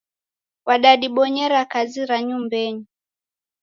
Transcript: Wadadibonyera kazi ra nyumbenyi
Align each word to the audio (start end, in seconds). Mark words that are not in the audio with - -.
Wadadibonyera 0.67 1.59
kazi 1.71 2.01
ra 2.09 2.17
nyumbenyi 2.27 2.85